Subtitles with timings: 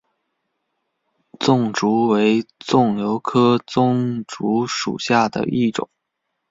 [1.39, 5.89] 棕竹为棕榈科棕竹属下的一个种。